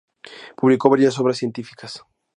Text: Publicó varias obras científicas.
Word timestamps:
Publicó 0.57 0.89
varias 0.89 1.19
obras 1.19 1.37
científicas. 1.37 2.01